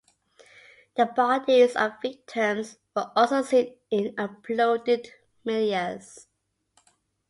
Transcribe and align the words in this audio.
The 0.95 1.05
bodies 1.05 1.75
of 1.75 2.01
victims 2.01 2.79
were 2.95 3.11
also 3.15 3.43
seen 3.43 3.75
in 3.91 4.15
uploaded 4.15 5.09
medias. 5.45 6.25